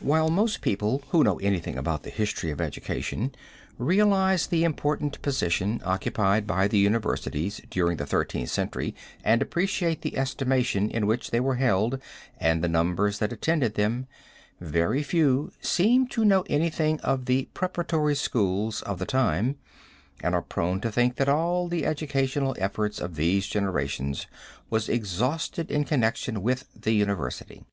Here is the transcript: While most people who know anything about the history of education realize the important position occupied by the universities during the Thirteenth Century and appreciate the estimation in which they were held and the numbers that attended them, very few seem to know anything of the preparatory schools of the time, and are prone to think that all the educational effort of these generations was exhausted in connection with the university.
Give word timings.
While 0.00 0.28
most 0.28 0.60
people 0.60 1.02
who 1.12 1.24
know 1.24 1.38
anything 1.38 1.78
about 1.78 2.02
the 2.02 2.10
history 2.10 2.50
of 2.50 2.60
education 2.60 3.34
realize 3.78 4.46
the 4.48 4.64
important 4.64 5.22
position 5.22 5.80
occupied 5.82 6.46
by 6.46 6.68
the 6.68 6.76
universities 6.76 7.62
during 7.70 7.96
the 7.96 8.04
Thirteenth 8.04 8.50
Century 8.50 8.94
and 9.24 9.40
appreciate 9.40 10.02
the 10.02 10.18
estimation 10.18 10.90
in 10.90 11.06
which 11.06 11.30
they 11.30 11.40
were 11.40 11.54
held 11.54 11.98
and 12.36 12.62
the 12.62 12.68
numbers 12.68 13.18
that 13.18 13.32
attended 13.32 13.72
them, 13.74 14.08
very 14.60 15.02
few 15.02 15.50
seem 15.62 16.06
to 16.08 16.22
know 16.22 16.44
anything 16.50 17.00
of 17.00 17.24
the 17.24 17.48
preparatory 17.54 18.14
schools 18.14 18.82
of 18.82 18.98
the 18.98 19.06
time, 19.06 19.56
and 20.22 20.34
are 20.34 20.42
prone 20.42 20.82
to 20.82 20.92
think 20.92 21.16
that 21.16 21.30
all 21.30 21.66
the 21.66 21.86
educational 21.86 22.54
effort 22.58 23.00
of 23.00 23.14
these 23.14 23.46
generations 23.46 24.26
was 24.68 24.90
exhausted 24.90 25.70
in 25.70 25.84
connection 25.84 26.42
with 26.42 26.66
the 26.78 26.92
university. 26.92 27.64